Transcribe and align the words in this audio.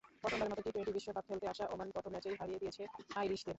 প্রথমবারের 0.21 0.51
মতো 0.55 0.61
টি-টোয়েন্টি 0.65 0.93
বিশ্বকাপে 0.97 1.27
খেলতে 1.29 1.45
আসা 1.53 1.63
ওমান 1.73 1.87
প্রথম 1.95 2.11
ম্যাচেই 2.13 2.37
হারিয়ে 2.39 2.61
দিয়েছে 2.61 2.83
আইরিশদের। 3.19 3.49